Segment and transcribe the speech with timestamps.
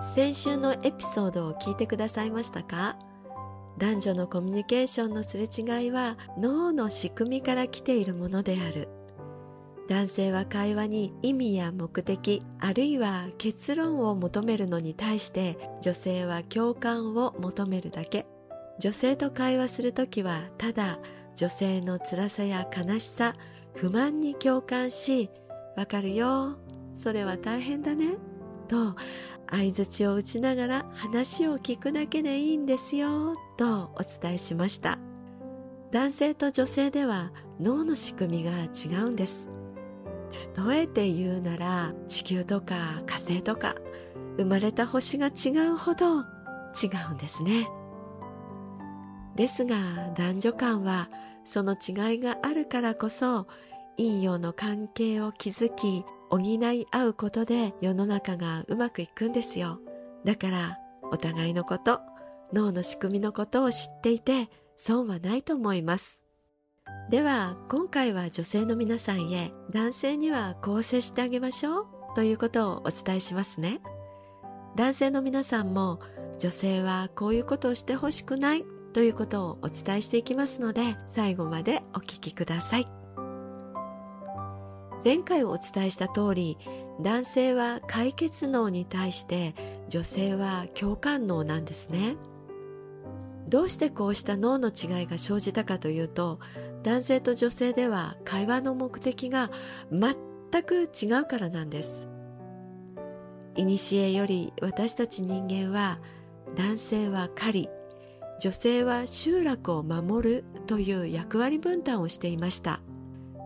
[0.00, 2.96] 先週のエピソードを聞いてくださいましたか？
[3.78, 8.88] 男女のコミュニケーションのすれ違いは脳の仕組みから来ているものである。
[9.88, 18.26] 男性は会話に意味や目的あるいは結論を求めるのに対して女性は共感を求めるだけ。
[18.78, 20.98] 女性と会話するときはただ
[21.36, 23.34] 女性の辛さや悲しさ
[23.74, 25.28] 不満に共感し
[25.76, 26.56] わかるよ
[26.96, 28.14] それは大変だね
[28.70, 28.94] と
[29.50, 34.98] 相槌を打ちながら話を聞くだけでいいんですよとお伝えしました。
[35.90, 39.50] 男性と女性では脳の仕組みが違うんです。
[40.68, 43.74] 例えて言うなら地球とか火星とか
[44.36, 47.68] 生まれた星が違うほど違うんですね。
[49.34, 49.76] ですが
[50.14, 51.08] 男女間は
[51.44, 53.48] その違いがあるからこそ
[53.96, 59.80] いいような関係を築き補い合うことで世の中がうまくいくんですよ。
[60.24, 60.78] だから
[61.10, 62.00] お互いのこと
[62.52, 66.22] 脳の仕組みのことを知っていて損はないと思います。
[67.10, 73.80] では今回は女性の皆さんへ男性にはこう接してあげましょうということをお伝えしますね。
[74.76, 76.00] 男性の皆さんも
[76.38, 82.99] 女性はこういうことをしてほしくないということをお伝えしていきますので最後までお聞きください。
[85.04, 86.58] 前回お伝えした通り
[87.00, 89.54] 男性は解決脳に対して
[89.88, 92.16] 女性は共感脳なんですね。
[93.48, 96.38] どうしてこうした脳の違いが生じたかというと
[96.84, 99.50] 男性と女性では会話の目的が
[99.90, 102.06] 全く違うからなんです。
[103.56, 105.98] 古より私たち人間は
[106.56, 107.68] 男性は狩り
[108.40, 112.80] 女性は集落を守るという役割分担をしていました。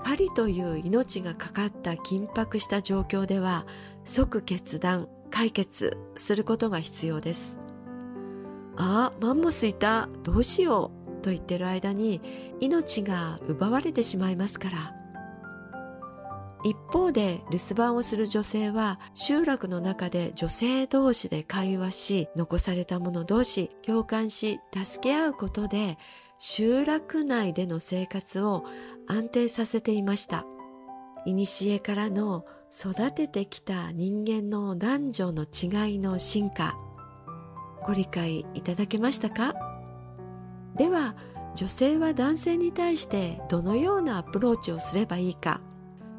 [0.04, 3.66] 針という命がかかった緊迫した状況では
[4.04, 7.58] 即決断解決することが必要です
[8.76, 10.08] ああマンモスいた。
[10.22, 12.20] どうしようと言ってる間に
[12.60, 14.94] 命が奪われてしまいますから。
[16.64, 25.98] 一方で留守番をする女性は集落の中で女性同士で会話し残された者同士共感し助け合うことで
[26.38, 28.64] 集落内での生活を
[29.06, 30.44] 安定させていました。
[31.24, 36.76] 古からの育ててきた人間の男女の違いの進化。
[37.86, 39.54] ご理解いただけましたか？
[40.76, 41.14] では
[41.54, 45.60] 女性は男性に対してどのようなアプローチをすればいいか。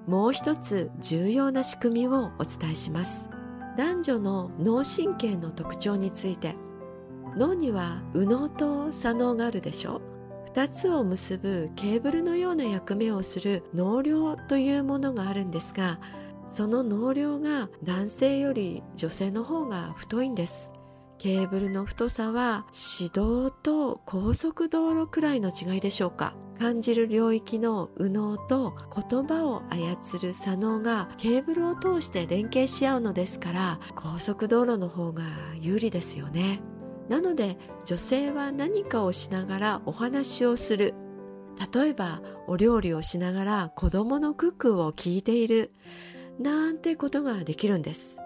[0.07, 3.29] もう一つ重要な仕組みをお伝えします。
[3.77, 6.55] 男女の脳神経の特徴について。
[7.37, 10.01] 脳には右脳と左脳があるでしょう。
[10.55, 15.99] 2つを結ぶケーブルのような役目をする脳梁というものがあるんですが
[16.47, 20.71] その脳梁が男性より女性の方が太いんです。
[21.17, 22.67] ケーブルの太さは
[22.99, 26.35] 指導と高速道路くらいの違いでしょうか。
[26.59, 35.23] 感じる領域の右脳と言葉を操る左脳がケーブルを通して連携し合うのですから高速道路の方が
[35.59, 36.61] 有利ですよね。
[37.09, 40.93] なので女性は何かをしながらお話をする。
[41.73, 45.71] 例えばお料理をしながら子供のクックを聞いている。
[46.39, 48.19] なんてことができるんです。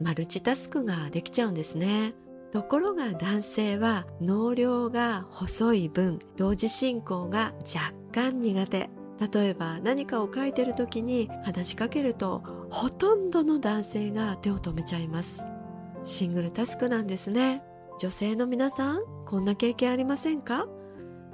[0.00, 2.14] マルチタスクができちゃうんですね。
[2.52, 8.90] ところが男性は脳量が細い分同時進行が若干苦手。
[9.32, 15.44] 例えば何かを書いてる時に話しかけるとほとんどの男性が手を止めちゃいます。
[16.02, 17.62] シングルタスクなんですね。
[17.98, 20.66] 女性の皆さんこんな経験ありませんか？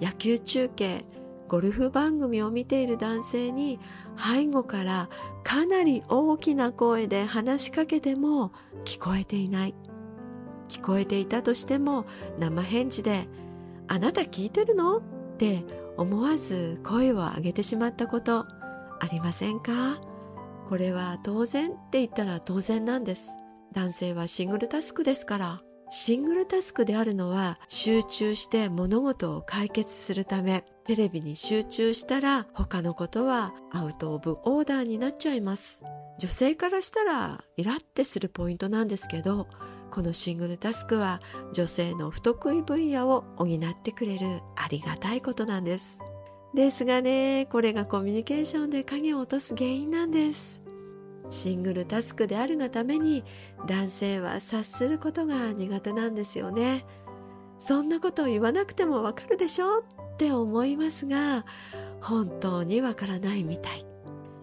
[0.00, 1.04] 野球中継
[1.48, 3.80] ゴルフ番組を見ている男性に
[4.16, 5.08] 背後から
[5.42, 8.52] かなり大きな声で話しかけても
[8.84, 9.74] 聞こえていない。
[10.68, 12.04] 聞こえていたとしても
[12.38, 13.28] 生返事で
[13.88, 15.02] 「あなた聞いてるの?」っ
[15.38, 15.64] て
[15.96, 18.46] 思わず声を上げてしまったこと
[19.00, 20.00] ありませんか？
[20.68, 23.36] これは当然って言ったら当然なんです。
[23.72, 25.62] 男性はシングルタスクですから。
[25.92, 35.84] シングルタスクであるのは集中して物事を解決するためテレビに集中したら他のことはアウトオブオーダーになっちゃいます。
[36.18, 39.48] 女性からしたらイラってするポイントなんですけど
[39.90, 41.20] このシングルタスクは
[41.52, 45.98] 女性の不得意分野を補ってくれるありがたいことなんです。
[46.54, 50.62] ですがねこれがコミュニケーションで影を落とす原因なんです。
[51.30, 53.24] シングルタスクであるがために
[53.66, 56.84] 男性は察することが苦手なんですよね。
[57.58, 59.82] そんなことを言わなくてもわかるでしょっ
[60.16, 61.44] て思いますが
[62.00, 63.86] 本当にわからないみたい。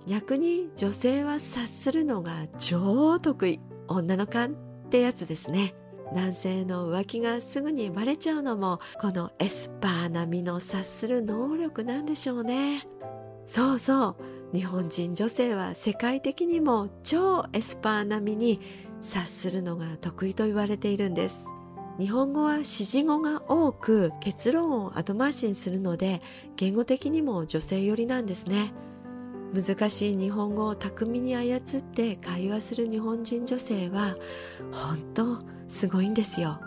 [0.08, 3.60] 逆に女性は察するのが超得意。
[3.90, 4.54] 女の勘
[4.86, 5.76] ってやつですね。
[6.16, 12.88] 男性の浮気がすぐにバレちゃうのもこのエスパー並みの察する能力なんでしょうね。
[13.46, 14.16] そうそう。
[14.54, 18.62] 日本人女性は世界的にも超エスパー並みに
[19.02, 21.48] 察するのが得意と言われているんです。
[22.00, 26.22] 日本語は指示語が多く結論を後回しにするので
[26.56, 28.74] 言語的にも女性寄りなんですね。
[29.54, 34.16] 難しい日本語を巧みに操って会話する日本人女性は
[34.72, 36.60] 本当すごいんですよ。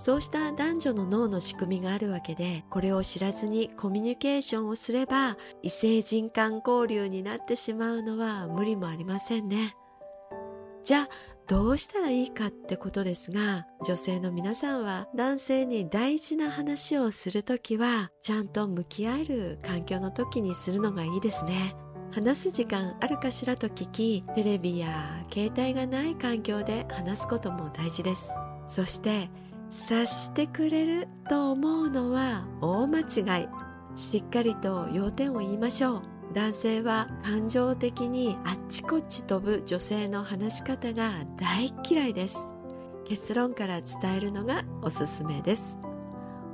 [0.00, 9.76] そうした男女の脳の仕組みがあるわけでこれを知らずにコミュニケーションをすれば異性人間交流になってしまうのは無理もありませんね。
[10.84, 11.08] じゃあ
[11.46, 21.76] どうしたらいいかってことですが女性の皆さんは男性に大事な話をするときはちゃんと向き合える環境の時にするのがいいですね。
[22.10, 28.30] 話す時間あるかしらと聞きテレビや携帯がない環境で話すことも大事です。
[28.66, 29.28] そして
[29.70, 33.48] 察してくれると思うのは大間違い。
[33.96, 36.02] しっかりと要点を言いましょう。
[36.32, 42.38] 男性は感情的にあっちこっち飛ぶ女性の話し方が大嫌いです。
[43.04, 45.78] 結論から伝えるのがおすすめです。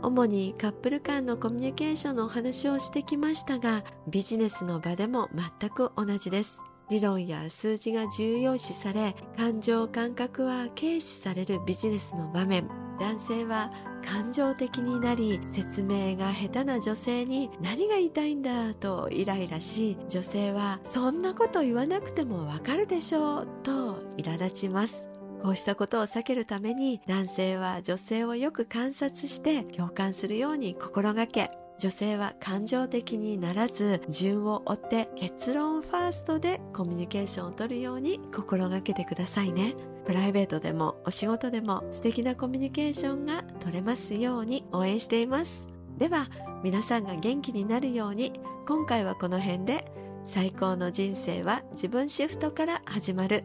[0.03, 6.61] 主にカップル間のコミュニケーションのお話をしてきましたがビジネスの場でも全く同じです。
[6.89, 12.86] 理論や数字が重要視され感情感覚は軽視されるビジネスの場面。
[12.99, 13.73] 男性は
[14.05, 25.09] 感情的になり説明が下手な女性に何が言いたいんだとイライラし女性はそんなこと言わなくてもわかるでしょうと苛立ちます。
[25.43, 31.51] こうしたことを避けるために男性は女性をよく観察して共感するように心がけ。
[31.79, 39.75] 女性は感情的にならず順を追って結論ファーストでコミュニケーションをとるように心がけてくださいね。
[40.07, 45.67] プライベートでもお仕事でも素敵なコミュニケーションが取れますように応援しています。
[45.99, 46.29] では
[46.63, 48.33] 皆さんが元気になるように
[48.67, 49.91] 今回はこの辺で
[50.25, 53.45] 最高の人生は自分シフトから始まる。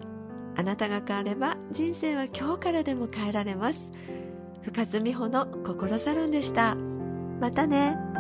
[0.55, 3.91] あなたが変われば人生は今日からでも変えられます。
[4.61, 6.75] 深津美穂の心サロンでした。
[7.39, 8.10] またね。